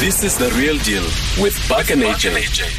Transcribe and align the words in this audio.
This 0.00 0.24
is 0.24 0.34
the 0.38 0.48
real 0.52 0.78
deal 0.78 1.02
with 1.42 1.54
Buck 1.68 1.90
and 1.90 2.00
AJ. 2.00 2.34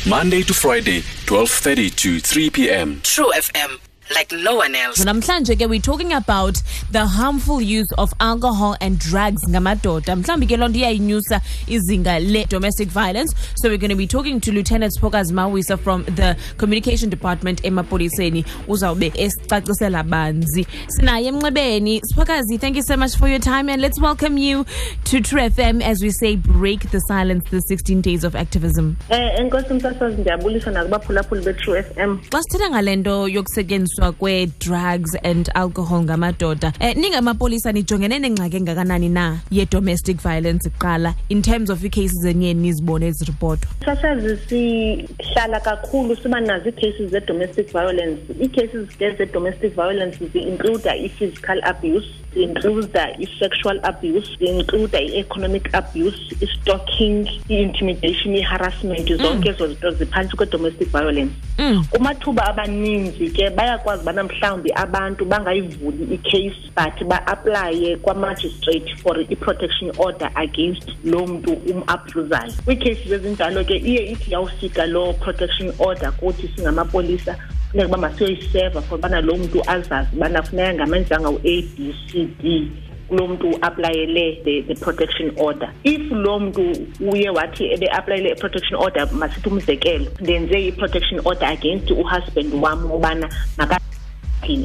Monday 0.10 0.42
to 0.42 0.56
Friday, 0.56 1.02
12:30 1.28 1.96
to 1.96 2.20
3 2.20 2.50
p.m. 2.50 3.00
True 3.04 3.32
FM 3.38 3.78
like 4.16 4.32
no 4.32 4.54
one 4.60 4.74
else 4.80 5.02
namhlanje 5.10 5.54
ke 5.60 5.68
we're 5.72 5.84
talking 5.88 6.12
about 6.18 6.62
the 6.96 7.04
harmful 7.16 7.62
use 7.66 7.92
of 8.04 8.14
alcohol 8.28 8.74
and 8.88 9.00
drugs 9.08 9.44
ngamadoda 9.54 10.16
mhlawumbi 10.22 10.50
ke 10.52 10.58
loo 10.64 10.68
nto 10.74 10.80
iyayinyusa 10.82 11.40
izinga 11.78 12.16
le-domestic 12.34 12.90
violence 12.98 13.36
so 13.44 13.70
we're 13.72 13.82
going 13.84 13.96
to 13.96 14.00
be 14.02 14.08
talking 14.16 14.42
to 14.48 14.54
lieutenant 14.58 14.94
spokas 14.98 15.32
mawisa 15.40 15.78
from 15.86 16.04
the 16.22 16.30
communication 16.64 17.14
department 17.16 17.64
emapoliseni 17.72 18.44
uzawube 18.78 19.08
esicacisela 19.28 20.04
banzi 20.16 20.66
sinaye 20.98 21.24
emnxebeni 21.34 21.96
spokazi 22.14 22.58
thank 22.66 22.82
you 22.82 22.86
so 22.92 22.98
much 23.06 23.16
for 23.22 23.30
your 23.36 23.44
time 23.50 23.74
and 23.76 23.82
let's 23.88 24.02
welcome 24.08 24.38
you 24.48 24.66
to 25.12 25.22
true 25.32 25.46
fm 25.60 25.82
as 25.94 26.04
we 26.08 26.12
say 26.22 26.34
break 26.62 26.84
the 26.96 27.02
silence 27.14 27.48
the 27.56 27.62
16 27.74 28.02
days 28.10 28.28
of 28.32 28.36
activism 28.46 28.86
um 29.18 29.30
enkosi 29.44 29.74
msasazi 29.74 30.22
ndiyabulisa 30.22 30.72
nakubaphulaphuli 30.72 31.42
be-true 31.46 31.78
f 31.80 31.86
m 31.98 32.20
xa 32.34 32.44
sithetha 32.44 32.70
ngale 32.70 32.96
nto 32.96 33.28
yokusetyenziswa 33.28 34.01
ukusetyenziswa 34.10 34.12
kwe-drugs 34.12 35.16
and 35.24 35.50
alcohol 35.56 36.04
ngamadoda 36.04 36.68
um 36.80 36.88
eh, 36.88 36.96
ningamapolisa 36.96 37.72
nijongene 37.72 38.20
nengxaki 38.20 38.58
engakanani 38.58 39.10
na 39.10 39.40
ye-domestic 39.52 40.22
violence 40.22 40.70
kuqala 40.70 41.16
in 41.30 41.42
terms 41.42 41.70
of 41.70 41.84
ii-cases 41.84 42.26
eniye 42.26 42.54
nizibone 42.54 43.08
eziripotwa 43.08 43.68
saseze 43.86 44.38
sihlala 44.38 45.60
kakhulu 45.60 46.16
siba 46.16 46.40
nazo 46.42 46.70
ii-cases 46.70 47.12
ze-domestic 47.12 47.72
violence 47.72 48.22
ii-cases 48.42 48.90
ke 49.00 49.12
ze-domestic 49.12 49.76
violence 49.76 50.18
zi-includa 50.34 50.96
i-physical 50.96 51.60
abuse 51.64 52.08
zi-includa 52.34 53.16
i-sexual 53.20 53.80
abuse 53.84 54.30
zi-includa 54.40 55.00
i-economic 55.02 55.76
abuse 55.76 56.18
i 56.42 56.48
stocking 56.62 57.28
i-intimidation 57.50 58.36
i-harassment 58.36 59.08
zonke 59.14 59.50
mm. 59.50 59.56
ezo 59.56 59.68
zinto 59.68 59.92
ziphantsi 59.92 60.36
kwe-domestic 60.38 60.90
violence 60.92 61.34
Mm. 61.62 61.86
kumathuba 61.94 62.42
abaninzi 62.50 63.30
ke 63.30 63.50
bayakwazi 63.54 64.02
ubana 64.02 64.24
mhlawumbi 64.26 64.72
abantu 64.76 65.22
bangayivuli 65.30 66.10
i-case 66.18 66.72
but 66.76 66.98
ba-aplaye 67.06 67.98
kwamagistrate 68.02 68.90
for 68.98 69.14
i-protection 69.22 69.92
order 70.02 70.32
against 70.36 70.90
loo 71.06 71.22
mntu 71.30 71.54
umaphruzayo 71.70 72.52
kwii-cases 72.66 73.12
ezinjalo 73.14 73.62
ke 73.70 73.76
iye 73.78 74.02
ithi 74.14 74.32
yawufika 74.34 74.86
loo 74.94 75.14
protection 75.22 75.70
order 75.86 76.10
kuthi 76.18 76.50
singamapolisa 76.56 77.38
funeka 77.72 77.88
uba 77.90 77.98
masiyoyiseva 78.10 78.82
for 78.82 78.98
ubana 79.00 79.22
loo 79.22 79.38
mntu 79.38 79.62
azazi 79.76 80.10
ubana 80.18 80.42
funeka 80.44 80.74
ngamenzanga 80.74 81.30
u-a 81.38 81.58
b 81.62 81.94
c 82.08 82.28
d 82.42 82.72
lo 83.12 83.28
muntu 83.28 83.52
uapplyele 83.52 84.42
the, 84.46 84.62
the 84.68 84.76
protection 84.80 85.32
order 85.38 85.70
if 85.84 86.02
lo 86.12 86.40
muntu 86.40 86.64
uye 87.12 87.30
wathi 87.38 87.64
ebe-applyele 87.76 88.30
i-protection 88.32 88.76
order 88.84 89.06
masithi 89.22 89.50
umzekelo 89.50 90.06
ndenze 90.22 90.58
i-protection 90.70 91.20
order 91.26 91.48
against 91.50 91.92
uhusband 91.92 92.54
wam 92.64 92.92
ubana 92.92 93.30
maka 93.58 93.78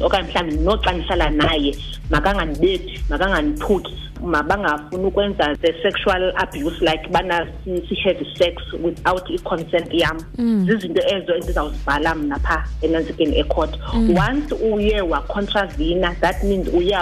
okanye 0.05 0.27
mhlawumbi 0.33 0.55
noxa 0.67 0.91
ndihlala 0.91 1.27
naye 1.39 1.71
makangandibethi 2.09 2.93
makangandithuki 3.11 3.93
mabangafuni 4.27 5.05
ukwenza 5.05 5.55
the 5.61 5.73
sexual 5.81 6.31
abuse 6.35 6.79
like 6.81 7.07
bana 7.11 7.47
si-have 7.65 8.19
si 8.19 8.35
sex 8.37 8.53
without 8.83 9.25
i-consent 9.31 9.89
yam 9.93 10.17
mm. 10.37 10.65
zizinto 10.69 11.01
ezo 11.15 11.35
endizawuzibhala 11.35 12.09
mna 12.15 12.39
phaa 12.39 12.63
enanzikeni 12.81 13.39
ecourt 13.39 13.73
mm. 13.93 14.17
once 14.29 14.55
uye 14.55 15.01
wacontravina 15.01 16.11
that 16.15 16.43
means 16.43 16.67
uye 16.73 16.95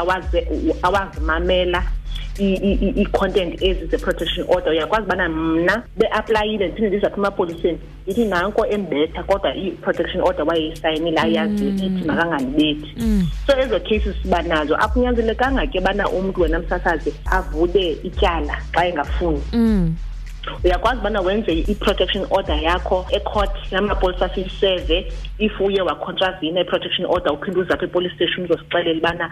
awazimamela 0.82 1.84
i-content 2.40 3.62
ezize-protection 3.64 4.46
order 4.50 4.72
uyakwazi 4.72 5.06
ubana 5.06 5.30
mna 5.30 5.84
beaplayile 5.98 6.66
ndiphinde 6.68 6.90
ndizaphi 6.90 7.20
emapoliseni 7.20 7.80
ithi 8.10 8.26
nanko 8.32 8.62
embetha 8.76 9.24
kodwa 9.24 9.56
i-protection 9.56 10.24
order 10.24 10.46
wayeyisayinile 10.48 11.20
ayaziyo 11.22 11.72
mm. 11.72 11.78
ithi 11.84 12.02
makangandibethi 12.08 12.90
mm. 12.98 13.22
so 13.48 13.52
ezo 13.62 13.80
cases 13.80 14.16
siba 14.22 14.42
nazo 14.42 14.76
akunyanzelekanga 14.76 15.68
ke 15.68 15.80
bana 15.82 16.10
umntu 16.10 16.42
wena 16.42 16.60
msasazi 16.60 17.12
avule 17.26 17.92
ityala 18.04 18.56
xa 18.74 18.86
engafuni 18.90 19.42
mm 19.54 19.96
uyakwazi 20.64 21.00
ubana 21.00 21.22
wenze 21.22 21.52
i-protection 21.54 22.26
order 22.30 22.56
yakho 22.64 23.06
ecourt 23.12 23.56
namapolisa 23.72 24.30
siyiseve 24.36 25.12
if 25.40 25.60
uye 25.60 25.82
wakhontravina 25.82 26.62
i-protection 26.62 27.06
order 27.10 27.34
uphinde 27.34 27.60
uzapha 27.60 27.86
epolice 27.86 28.16
station 28.16 28.46
uzosixelela 28.46 28.98
ubana 29.00 29.26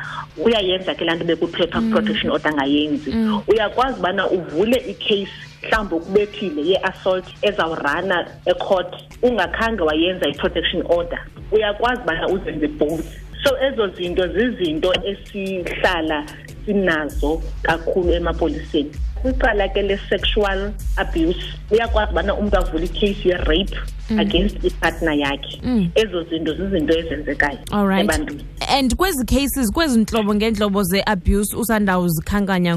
uyayenza 0.45 0.95
ke 0.95 1.05
laa 1.05 1.15
nto 1.15 1.25
bekuphepha 1.25 1.81
mm. 1.81 1.91
protection 1.91 2.31
order 2.31 2.51
angayenzi 2.51 3.11
mm. 3.11 3.41
uyakwazi 3.47 3.99
ubana 3.99 4.29
uvule 4.29 4.77
icase 4.91 5.31
mhlawumbi 5.63 5.95
ukubethile 5.95 6.61
ye-assault 6.65 7.25
ezawurana 7.41 8.27
ecourt 8.45 8.91
ungakhange 9.21 9.81
wayenza 9.83 10.27
i-protection 10.27 10.83
order 10.89 11.19
uyakwazi 11.51 12.01
ubana 12.01 12.27
uzenze 12.27 12.67
both 12.67 13.05
so 13.43 13.57
ezo 13.67 13.87
zinto 13.87 14.27
zizinto 14.27 14.93
esihlala 15.11 16.25
sinazo 16.65 17.41
kakhulu 17.61 18.11
emapoliseni 18.13 18.91
kwicala 19.23 19.65
ke 19.73 19.81
le-sexual 19.89 20.61
abuse 20.99 21.43
uyakwazi 21.71 22.11
ubana 22.13 22.33
umntu 22.41 22.55
avule 22.59 22.85
ikheyisi 22.89 23.29
ye-rape 23.29 23.75
mm. 24.11 24.19
against 24.19 24.63
ipartner 24.69 25.15
yakhe 25.23 25.53
mm. 25.63 25.83
ezo 26.01 26.19
zinto 26.31 26.51
zizinto 26.59 26.93
ezenzekayo 26.97 27.57
right. 27.87 28.03
ebantwini 28.03 28.43
and 28.69 28.95
kwezi 28.95 29.25
cases 29.25 29.71
kwezi 29.71 29.99
ntlobo 29.99 30.35
ngeentlobo 30.35 30.83
ze-abuse 30.83 31.55
usandawo 31.55 32.09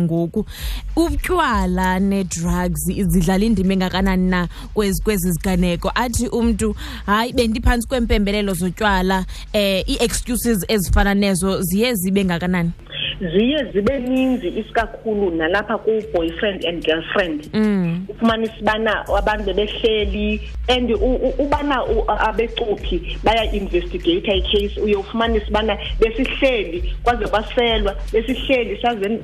ngoku 0.00 0.44
utywala 0.96 1.98
nee-drugs 2.00 2.80
zidlala 3.10 3.44
indima 3.44 3.72
engakanani 3.72 4.30
na 4.30 4.48
kwezi 4.74 5.02
kwezi 5.02 5.30
ziganeko 5.32 5.90
athi 5.94 6.28
umntu 6.28 6.76
hayi 7.06 7.32
bendiphantsi 7.32 7.88
kweempembelelo 7.88 8.54
zotywala 8.54 9.18
um 9.18 9.24
eh, 9.52 9.84
ii-excuses 9.88 10.64
ezifana 10.68 11.14
nezo 11.14 11.62
ziye 11.62 11.94
zibe 11.94 12.24
ngakanani 12.24 12.70
ziye 13.20 13.64
zibe 13.72 13.98
ninzi 13.98 14.48
isikakhulu 14.48 15.30
nalapha 15.30 15.78
ku-boyfriend 15.78 16.64
and 16.66 16.84
girlfriend 16.84 17.48
mm. 17.52 18.04
ufumanisa 18.08 18.54
ubana 18.60 19.06
abantu 19.18 19.44
bebehleli 19.44 20.40
and 20.68 20.90
ubana 21.40 21.80
abecuphi 22.28 23.16
baya-investigatha 23.24 24.32
ikheyisi 24.36 24.80
uye 24.80 24.94
ufumanisa 24.96 25.46
ubana 25.48 25.76
besihleli 26.00 26.94
kwaze 27.02 27.26
kwaselwa 27.26 27.94
besihleli 28.12 28.76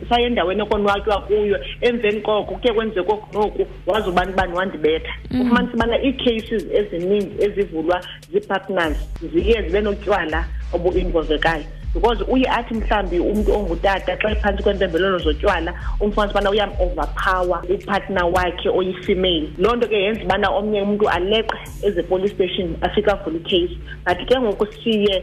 saya 0.08 0.26
endaweni 0.26 0.62
ekonwatywa 0.62 1.20
kuyo 1.26 1.58
emveni 1.81 2.20
koko 2.22 2.54
kuye 2.54 2.75
kwenzeko 2.75 3.28
noku 3.34 3.66
wazi 3.86 4.08
ubani 4.08 4.32
ubani 4.32 4.52
wandibetha 4.54 5.12
mm. 5.31 5.41
ufumanisa 5.41 5.75
ubana 5.75 5.98
ii-cases 6.04 6.64
ezininzi 6.75 7.31
ezivulwa 7.44 8.00
zii-partners 8.32 8.97
ziye 9.32 9.62
zibe 9.62 9.81
notywala 9.81 10.44
obuinvolvekayo 10.72 11.64
because 11.94 12.20
uye 12.22 12.47
athi 12.48 12.75
mhlawumbi 12.75 13.19
umntu 13.20 13.53
ongutata 13.56 14.16
xa 14.22 14.34
phantsi 14.42 14.62
kweempembelelo 14.62 15.19
zotywala 15.19 15.72
umfumanisa 16.00 16.38
ubana 16.41 16.50
uyamoverpower 16.50 17.60
upartner 17.75 18.25
wakhe 18.34 18.69
oyifemale 18.70 19.47
loo 19.58 19.75
nto 19.76 19.86
ke 19.88 19.94
yenza 20.04 20.25
ubana 20.25 20.47
omnye 20.58 20.81
umntu 20.86 21.04
aleqe 21.08 21.56
ezepolice 21.86 22.34
station 22.34 22.69
afike 22.81 23.10
avule 23.12 23.38
icase 23.42 23.75
but 24.06 24.19
ke 24.28 24.34
ngoku 24.41 24.66
siye 24.81 25.14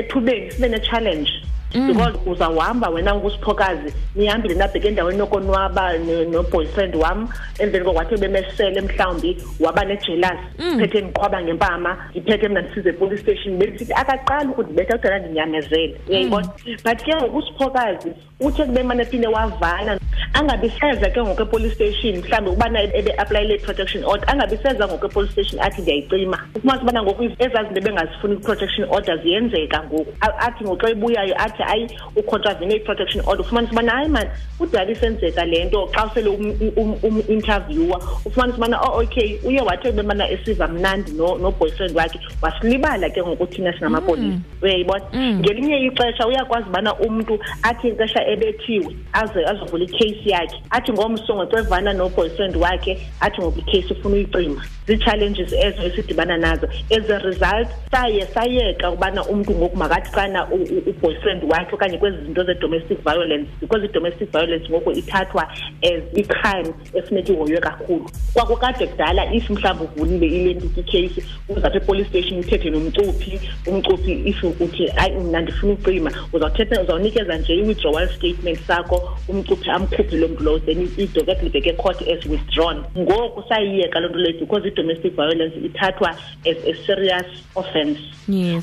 ethubeni 0.00 0.50
sibe 0.50 0.68
nechallenge 0.68 1.32
Mm. 1.74 1.86
because 1.86 2.14
uzawuhamba 2.26 2.88
wena 2.88 3.14
ngusiphokazi 3.14 3.94
nihambile 4.14 4.54
nabheke 4.54 4.88
endaweni 4.88 5.18
yokonwaba 5.18 5.92
noboyfriend 5.98 6.94
wam 6.96 7.28
emveni 7.58 7.84
kokwathi 7.84 8.16
bemesele 8.16 8.80
mhlawumbi 8.80 9.42
waba 9.60 9.84
nejelasi 9.84 10.36
mm. 10.58 10.78
phethe 10.80 11.00
ndiqhwaba 11.00 11.42
ngempama 11.42 11.96
ndiphethe 12.10 12.48
mna 12.48 12.60
ndisize 12.60 12.88
epolice 12.88 13.22
station 13.22 13.56
besithi 13.58 13.92
akaqali 13.92 14.48
ukundibetha 14.48 14.98
kudala 14.98 15.18
ndinyamezele 15.18 15.94
mm. 15.98 16.08
uyayibona 16.10 16.48
but 16.84 17.02
ke 17.04 17.16
ngoku 17.16 17.36
usiphokazi 17.36 18.12
uthe 18.40 18.64
kubemane 18.64 19.04
phinde 19.04 19.28
wavala 19.28 19.98
angabiseza 20.32 21.10
ke 21.10 21.22
ngoko 21.22 21.42
epolice 21.42 21.74
station 21.74 22.16
mhlawumbi 22.18 22.50
ubana 22.50 22.82
ebe-aplayile 22.82 23.58
protection 23.58 24.04
order 24.04 24.30
angabiseza 24.30 24.86
ngoko 24.88 25.06
epolice 25.06 25.32
station 25.32 25.60
athi 25.62 25.82
ndiyayicima 25.82 26.38
ufumanise 26.56 26.82
ubana 26.82 27.02
ngoku 27.02 27.22
ezazinto 27.38 27.80
bengazifuni 27.80 28.34
i-protection 28.34 28.88
order 28.90 29.22
ziyenzeka 29.22 29.82
ngoku 29.82 30.12
athi 30.20 30.64
ngoxa 30.64 30.90
ibuyayo 30.90 31.34
athi 31.38 31.57
athi 31.58 31.62
hayi 31.62 31.86
ucontravene 32.16 32.74
i-protection 32.74 33.20
order 33.26 33.40
ufumanise 33.42 33.72
ubana 33.72 33.92
hayi 33.92 34.08
mani 34.08 34.30
kudala 34.58 34.90
isenzeka 34.90 35.44
le 35.44 35.64
nto 35.64 35.86
xa 35.92 36.06
usele 36.06 36.28
umintervieweer 36.30 37.82
um, 37.82 37.90
um, 37.92 37.92
um, 37.92 38.14
ufumanise 38.24 38.56
ubana 38.58 38.80
o 38.80 38.92
oh, 38.92 39.00
okay 39.02 39.38
uye 39.44 39.60
wathe 39.60 39.92
bemana 39.92 40.30
esiva 40.30 40.68
mnandi 40.68 41.12
noboyfriend 41.12 41.96
wakhe 41.96 42.20
wasilibala 42.42 43.10
ke 43.10 43.22
ngokuthina 43.22 43.72
singamapolisa 43.72 44.26
mm. 44.28 44.40
uyayibona 44.62 45.04
mm. 45.12 45.38
ngelinye 45.40 45.78
ixesha 45.80 46.26
uyakwazi 46.26 46.68
ubana 46.68 46.94
umntu 46.96 47.38
athi 47.62 47.88
ixesha 47.88 48.26
ebethiwe 48.26 48.96
azovula 49.12 49.84
ikeyisi 49.84 50.30
yakhe 50.30 50.62
athi 50.70 50.92
ngomsungo 50.92 51.46
xevana 51.46 51.92
noboyfriend 51.92 52.56
wakhe 52.56 53.06
athi 53.20 53.40
ngoku 53.42 53.58
ikeyisi 53.58 53.92
ufuna 53.92 54.14
uyicima 54.14 54.64
zii-challenges 54.88 55.52
ezo 55.52 55.82
esidibana 55.82 56.36
nazo 56.38 56.66
as 56.90 57.10
a 57.10 57.18
result 57.18 57.68
saye 57.90 58.26
sayeka 58.26 58.90
ubana 58.90 59.24
umntu 59.24 59.52
ngoku 59.54 59.76
makathi 59.76 60.10
xana 60.10 60.48
uboyfriend 60.86 61.44
white 61.48 61.72
okanye 61.72 61.98
kwezi 61.98 62.16
zinto 62.24 62.44
ze-domestic 62.44 62.98
violence 63.02 63.50
because 63.60 63.84
i-domestic 63.84 64.30
violence 64.32 64.68
ngoku 64.68 64.90
ithathwa 65.00 65.42
as 65.90 66.02
i-crime 66.20 66.68
efuneka 66.98 67.32
ihoywe 67.32 67.60
kakhulu 67.60 68.06
kwakukade 68.34 68.86
kudala 68.86 69.32
if 69.32 69.50
mhlawumbi 69.50 70.02
uvulile 70.02 70.26
i-identity 70.26 70.82
case 70.82 71.22
uzawuthi 71.48 71.76
epolice 71.76 72.08
station 72.08 72.40
uthethe 72.40 72.70
nomcuphi 72.70 73.40
umcuphi 73.66 74.28
if 74.28 74.44
uthi 74.60 74.86
hayi 74.86 75.12
mna 75.14 75.40
ndifuna 75.40 75.72
ucima 75.72 76.12
uzawuthetha 76.32 76.82
uzawunikeza 76.82 77.38
nje 77.38 77.54
i-withdrawal 77.56 78.08
statement 78.08 78.58
sakho 78.66 79.18
umcuphi 79.28 79.70
amkhuphi 79.70 80.16
loo 80.16 80.28
mntu 80.28 80.42
lowo 80.44 80.58
then 80.58 80.88
idokete 80.96 81.42
libheke 81.42 81.72
court 81.72 82.02
as 82.02 82.26
withdrawn 82.26 82.84
ngoku 82.98 83.44
sayiyeka 83.48 84.00
loo 84.00 84.08
nto 84.10 84.18
leyo 84.18 84.40
because 84.40 84.68
i-domestic 84.68 85.12
violence 85.14 85.56
ithathwa 85.66 86.10
as 86.50 86.56
a 86.70 86.86
serious 86.86 87.26
offense 87.56 88.00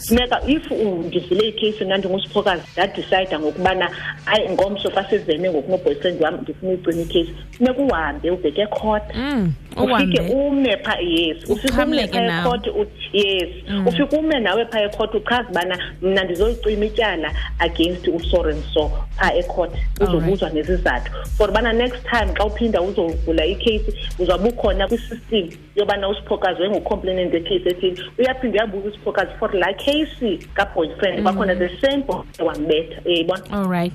funeka 0.07 0.41
if 0.47 0.71
ndivule 0.71 1.73
mna 1.85 1.97
ndingusiphokazi 1.97 2.63
ndadicyida 2.73 3.39
ngokubana 3.39 3.91
ayi 4.25 4.49
ngomso 4.49 4.89
xa 4.91 5.09
sizene 5.09 5.49
ngokunoboyfriend 5.49 6.21
wam 6.21 6.39
ndifuna 6.41 6.71
ucima 6.73 7.01
ikheyisi 7.01 7.33
funeka 7.57 7.79
uhambe 7.81 8.31
ubheke 8.31 8.65
court 8.67 9.03
mm. 9.15 9.51
ufike 9.77 10.19
ume 10.21 10.77
pha 10.77 10.97
yes 10.99 11.37
mm. 11.47 11.53
ufike 13.87 14.15
ume 14.17 14.39
nawe 14.39 14.65
pha 14.65 15.03
uchaza 15.13 15.49
ubana 15.49 15.79
mna 16.01 16.23
ndizoyicima 16.23 16.85
ityala 16.85 17.31
against 17.59 18.09
pha 18.31 18.51
uzobuzwa 20.01 20.49
nezizathu 20.49 21.11
for 21.37 21.49
ubana 21.49 21.73
next 21.73 22.03
time 22.09 22.27
xa 22.37 22.45
uphinda 22.45 22.81
uzovula 22.81 23.45
ikheyisi 23.45 23.93
uzawube 24.19 24.49
ukhona 24.49 24.87
kwisystem 24.87 25.49
yobana 25.75 26.15
ekheyisi 27.31 28.03
uyaphinda 28.19 28.65
usiphokazi 28.87 29.31
for 29.39 29.75
kheyisi 29.75 30.39
kwakhona 30.55 31.53
mm. 31.55 31.59
the 31.59 31.69
same 31.89 32.03
wambetha 32.39 33.01
all 33.51 33.67
right 33.69 33.93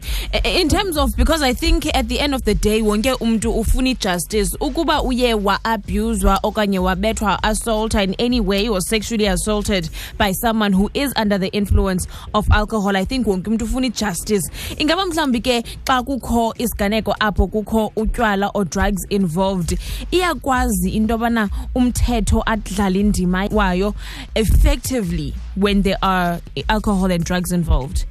in 0.61 0.69
terms 0.69 0.96
of 0.96 1.17
because 1.17 1.44
i 1.46 1.55
think 1.55 1.87
at 1.94 2.06
the 2.06 2.17
end 2.19 2.34
of 2.34 2.43
the 2.43 2.55
day 2.55 2.82
wonke 2.82 3.12
umntu 3.12 3.50
ufuna 3.52 3.88
ijustice 3.90 4.56
ukuba 4.61 5.02
uye 5.02 5.34
wa 5.34 5.60
wa-abhuzwa 5.65 6.41
okanye 6.43 6.79
wabethwa 6.79 7.39
assaulted 7.43 8.11
in 8.11 8.15
any 8.19 8.41
way 8.41 8.69
or 8.69 8.81
sexually 8.81 9.27
assaulted 9.27 9.89
by 10.17 10.33
someone 10.33 10.73
who 10.73 10.91
is 10.95 11.12
under 11.17 11.37
the 11.39 11.49
influence 11.53 12.07
of 12.35 12.47
alcohol 12.51 12.97
i 12.97 13.05
think 13.05 13.27
wonke 13.27 13.43
umntu 13.51 13.65
ufuna 13.67 13.87
ijustice 13.91 14.51
ingaba 14.79 15.05
mhlawumbi 15.07 15.41
ke 15.49 15.59
xa 15.91 16.03
kukho 16.03 16.45
isiganeko 16.59 17.15
apho 17.21 17.47
kukho 17.47 17.93
utywala 17.97 18.51
or 18.55 18.65
drugs 18.65 19.05
involved 19.09 19.75
iyakwazi 20.12 20.91
into 20.95 21.12
yobana 21.17 21.49
umthetho 21.77 22.43
adlala 22.47 22.99
indima 23.05 23.49
wayo 23.51 23.95
effectively 24.35 25.35
when 25.56 25.83
there 25.83 25.99
are 26.03 26.41
alcohol 26.69 27.11
and 27.13 27.25
drugs 27.25 27.53
involved 27.53 28.05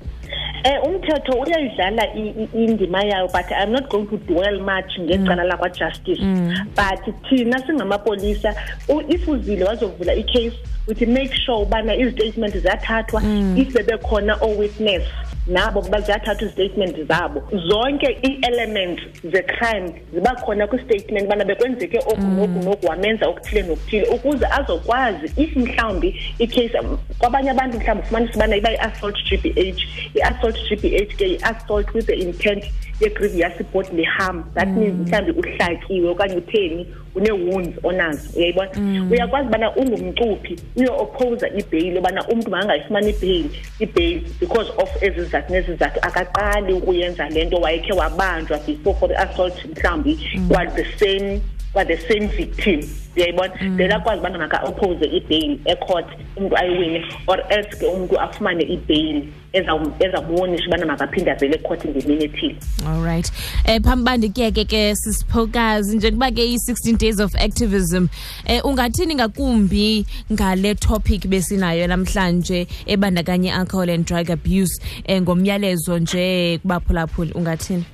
um 0.65 0.71
umthetho 0.95 1.33
uyayidlala 1.33 2.03
indima 2.53 3.03
yayo 3.03 3.29
but 3.31 3.49
iam 3.51 3.71
not 3.71 3.89
going 3.89 4.05
to 4.07 4.17
dwell 4.17 4.59
much 4.59 4.91
ngecala 4.99 5.43
mm. 5.43 5.51
lakwajustice 5.51 6.21
mm. 6.21 6.75
but 6.75 6.99
thina 7.29 7.59
singamapolisa 7.65 8.55
ifuzile 9.09 9.63
wazovula 9.65 10.13
icase 10.15 10.59
uthi 10.87 11.05
make 11.05 11.35
sure 11.35 11.61
ubana 11.61 11.95
izitatement 11.95 12.55
zathathwa 12.57 13.21
mm. 13.21 13.57
if 13.57 13.73
bebekhona 13.73 14.37
owitness 14.41 15.03
nabo 15.53 15.81
bazathatha 15.81 16.41
izitatiment 16.45 16.95
zabo 17.09 17.41
zonke 17.69 18.17
ii-elements 18.23 19.01
ze-crime 19.23 19.91
ziba 20.13 20.35
khona 20.35 20.67
kwistatement 20.67 21.25
ubana 21.25 21.45
bekwenzeke 21.45 21.97
oku 21.99 22.21
mm. 22.21 22.37
noku 22.39 22.63
noku 22.69 22.85
wamenza 22.85 23.27
okuthile 23.27 23.61
nokuthile 23.63 24.07
ukuze 24.07 24.45
azokwazi 24.59 25.41
if 25.43 25.55
mhlawumbi 25.55 26.09
ikase 26.39 26.79
kwabanye 27.19 27.49
abantu 27.49 27.77
mhlawumbi 27.77 28.03
ufumanisa 28.03 28.33
ubana 28.35 28.55
iba 28.55 28.69
yi-assault 28.71 29.15
g 29.29 29.37
b 29.37 29.45
h 29.75 29.79
i-assault 30.17 30.57
g 30.69 30.75
b 30.81 30.97
h 31.09 31.15
ke 31.17 31.25
yi-assault 31.31 31.87
with 31.95 32.05
the 32.09 32.15
intent 32.25 32.63
yegrivi 32.99 33.39
yasipot 33.39 33.93
nehamba 33.93 34.47
that 34.53 34.67
means 34.67 34.93
mm. 34.93 35.03
mhlawumbi 35.03 35.39
uhlatyiwe 35.49 36.09
okanye 36.09 36.35
utheni 36.35 36.87
unee-wounds 37.15 37.77
onazo 37.83 38.29
uyayibona 38.37 38.69
mm. 38.77 39.11
uyakwazi 39.11 39.47
ubana 39.47 39.75
ungumcuphi 39.75 40.59
uyo-opposa 40.75 41.49
ibheyili 41.49 41.97
obana 41.97 42.23
umntu 42.27 42.51
mangangayifumani 42.51 43.09
ibheyili 43.09 43.51
ibheyili 43.79 44.25
because 44.39 44.71
of 44.77 45.03
ezi 45.03 45.19
zizathu 45.19 45.53
nezizathu 45.53 45.99
akaqali 46.01 46.73
ukuyenza 46.73 47.29
le 47.29 47.45
nto 47.45 47.57
wayekhe 47.57 47.93
wabanjwa 47.93 48.59
before 48.67 48.99
for 48.99 49.09
the 49.09 49.15
assault 49.15 49.65
mhlawumbi 49.65 50.19
kwathe 50.47 50.83
mm. 50.85 50.99
same 50.99 51.41
kwathe 51.73 51.97
same 51.97 52.25
victim 52.27 52.81
uyayibona 53.17 53.53
then 53.59 53.89
mm. 53.89 53.91
akwazi 53.93 54.19
ubana 54.21 54.37
maka-oppose 54.37 55.05
ibail 55.05 55.59
ecourt 55.65 56.07
umntu 56.35 56.55
ayiwine 56.57 57.05
or 57.27 57.41
else 57.49 57.69
ke 57.79 57.85
umntu 57.85 58.17
afumane 58.21 58.63
ibail 58.63 59.23
ezawubonisha 59.99 60.67
ubana 60.67 60.85
makaphinde 60.85 61.31
avele 61.31 61.55
ecourt 61.55 61.85
ngemini 61.85 62.23
ethile 62.23 62.55
all 62.87 63.01
right 63.01 63.31
um 63.67 63.73
eh, 63.73 63.81
phambi 63.81 64.01
uba 64.03 64.17
ndikuyeke 64.17 64.65
ke 64.65 64.95
sisiphokazi 64.95 65.97
njengoba 65.97 66.31
ke 66.31 66.45
i-sixteen 66.53 66.97
days 66.97 67.19
of 67.19 67.35
activism 67.35 67.97
um 67.97 68.09
eh, 68.45 68.65
ungathini 68.65 69.15
ngakumbi 69.15 70.05
ngale 70.31 70.75
topic 70.75 71.27
besinayo 71.27 71.87
namhlanje 71.87 72.67
ebandakanye 72.85 73.49
i-alcohol 73.49 73.89
and 73.89 74.05
drug 74.05 74.29
abuse 74.31 74.79
um 74.81 75.03
eh, 75.07 75.21
ngomyalezo 75.21 75.97
nje 75.99 76.57
kubaphulaphuli 76.61 77.31
ungathini 77.35 77.85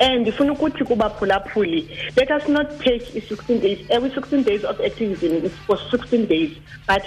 um 0.00 0.18
ndifuna 0.20 0.52
ukuthi 0.52 0.84
kubaphulaphuli 0.84 1.88
let 2.16 2.30
us 2.30 2.48
not 2.48 2.70
take 2.80 3.18
i-sixteen 3.18 3.60
days 3.60 3.78
ewe 3.88 4.04
eh, 4.06 4.10
i-sixteen 4.12 4.42
days 4.44 4.55
days 4.56 4.64
of 4.64 4.80
activism 4.80 5.48
for 5.66 5.76
16 5.90 6.26
days, 6.30 6.56
but 6.86 7.02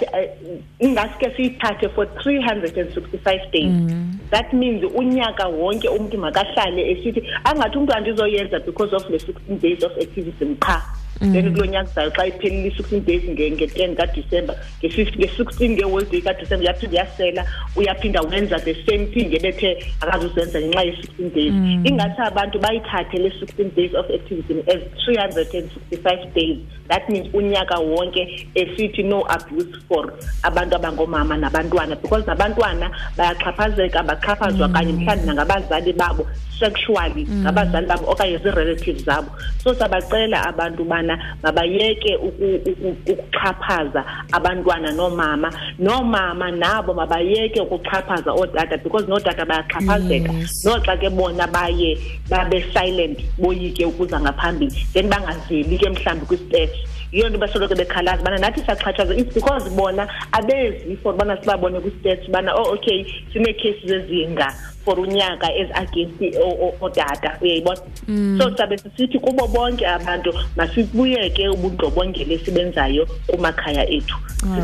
ingaske 0.88 1.26
uh, 1.28 1.32
siyithathe 1.36 1.84
for 1.96 2.06
365 2.22 3.52
days. 3.52 3.72
Mm. 3.72 4.18
That 4.34 4.52
means 4.52 4.84
unyaka 5.02 5.48
wonke 5.60 5.88
umuntu 5.94 6.18
makahlale 6.26 6.84
esithi 6.94 7.22
angathi 7.52 7.76
umuntu 7.80 7.94
andizoyenza 8.00 8.58
because 8.70 8.92
of 8.96 9.02
the 9.08 9.18
16 9.26 9.60
days 9.66 9.82
of 9.84 9.92
activism 10.06 10.56
qha 10.66 10.78
Mm. 11.18 11.32
then 11.34 11.54
kulo 11.54 11.66
nyaka 11.68 11.90
zayo 11.92 12.10
xa 12.16 12.24
iphelelisa 12.26 12.76
sixteen 12.80 13.04
days 13.04 13.22
nge-ten 13.26 13.92
kadicemba 13.98 14.54
nge-sixteen 14.82 15.76
nge-world 15.76 16.08
day 16.10 16.20
kadicemba 16.20 16.64
uyaphinda 16.64 16.86
uyasela 17.04 17.42
uyaphinda 17.76 18.20
wenza 18.22 18.56
the 18.64 18.72
same 18.88 19.04
thing 19.12 19.28
ebethe 19.36 19.84
akazuzenza 20.00 20.60
ngenxa 20.64 20.82
ye-sixteen 20.88 21.28
days 21.36 21.52
mm. 21.52 21.84
ingathi 21.86 22.22
abantu 22.24 22.56
bayithathe 22.64 23.18
le-sixteen 23.20 23.68
days 23.76 23.92
of 23.94 24.08
activism 24.10 24.58
as 24.72 24.80
three 25.04 25.16
hundred 25.20 25.52
and 25.54 25.68
sixty-five 25.76 26.24
days 26.34 26.58
that 26.88 27.04
means 27.10 27.28
unyaka 27.34 27.76
wonke 27.78 28.48
esithi 28.54 29.04
no 29.04 29.20
abuse 29.28 29.76
for 29.88 30.14
abantu 30.48 30.76
abangoomama 30.80 31.36
nabantwana 31.36 32.00
because 32.00 32.24
nabantwana 32.26 32.88
bayaxhaphazeka 33.18 34.00
baxhaphazwa 34.08 34.68
mm. 34.68 34.72
kanye 34.74 34.92
mhlawumbi 34.92 35.26
nangabazali 35.26 35.92
babo 35.92 36.26
sexually 36.58 37.26
ngabazali 37.26 37.86
babo 37.86 38.10
okanye 38.10 38.38
zii-relatives 38.38 39.04
zabo 39.04 39.28
so 39.64 39.74
sabacela 39.74 40.46
abantu 40.48 40.84
ba 40.84 40.99
abantwana 41.08 41.26
mabayeke 41.42 42.16
ukuxhaphaza 42.16 44.04
abantwana 44.32 44.92
nomama 44.92 45.48
nomama 45.78 46.50
nabo 46.50 46.94
mabayeke 46.94 47.60
ukuxhaphaza 47.60 48.30
ootata 48.34 48.78
because 48.82 49.06
nootata 49.06 49.44
bayaxhaphazeka 49.46 50.32
yes. 50.32 50.64
noxa 50.64 50.96
ke 50.96 51.10
bona 51.10 51.46
baye 51.48 51.96
babe 52.28 52.64
silent 52.72 53.18
boyike 53.38 53.84
ukuza 53.86 54.20
ngaphambili 54.20 54.70
then 54.92 55.08
bangaveli 55.10 55.78
ke 55.78 55.88
mhlawumbi 55.88 56.26
kwisiteshi 56.26 56.86
yiyo 57.12 57.28
nto 57.28 57.38
basoloko 57.38 57.74
bekhalaza 57.74 58.22
ubana 58.22 58.38
nathi 58.38 58.60
siyaxhatshazwa 58.60 59.16
its 59.16 59.34
because 59.34 59.68
bona 59.70 60.08
abezi 60.32 60.96
for 61.02 61.14
ubana 61.14 61.36
sibabone 61.36 61.80
kwisiteshi 61.80 62.28
ubana 62.28 62.54
oh 62.54 62.72
okay 62.74 63.06
sineekhesi 63.32 63.88
zezinga 63.88 64.54
for 64.90 64.98
unyaka 65.00 65.54
eziagesti 65.54 66.34
ootata 66.80 67.36
uyayibona 67.40 67.80
mm. 68.08 68.38
so 68.40 68.56
sabe 68.56 68.78
sisithi 68.78 69.18
kubo 69.18 69.46
bonke 69.48 69.86
abantu 69.88 70.34
masibuyeke 70.56 71.48
ubundlobongela 71.48 72.32
esibenzayo 72.32 73.06
kumakhaya 73.26 73.90
ethu 73.90 74.14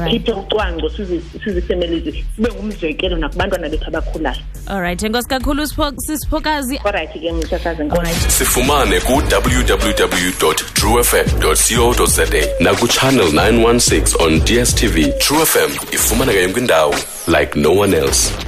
sikhiphe 0.05 0.33
ucwango 0.33 0.89
sizifemelizi 1.45 2.25
sibe 2.37 2.49
ngumzekelo 2.53 3.17
nakubantwana 3.17 3.69
bethu 3.69 3.85
abakhulayo 3.89 4.37
olright 4.71 5.03
enkosi 5.03 5.29
kakhulu 5.29 5.67
sisiphokazi 5.97 6.81
olright 6.85 7.13
ke 7.13 7.35
sifumane 8.31 9.01
ku-www 9.01 10.55
truefm 10.75 11.27
co 11.41 12.07
za 12.07 12.25
nakuchannel 12.61 13.27
916 13.27 14.25
on 14.25 14.41
dstv 14.41 14.97
truefm 15.21 15.71
fm 15.71 15.95
ifumaneka 15.95 16.41
yonke 16.41 16.61
indawo 16.61 16.95
like 17.29 17.57
no 17.61 17.71
one 17.73 17.95
else 17.97 18.46